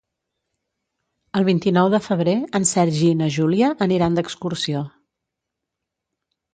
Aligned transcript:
El 1.39 1.45
vint-i-nou 1.49 1.91
de 1.97 2.01
febrer 2.07 2.35
en 2.61 2.67
Sergi 2.71 3.05
i 3.13 3.21
na 3.23 3.31
Júlia 3.39 3.73
aniran 3.91 4.21
d'excursió. 4.21 4.85